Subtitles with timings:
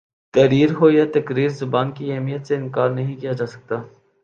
[0.33, 3.75] تحریر ہو یا تقریر زبان کی اہمیت سے انکار نہیں کیا جا سکتا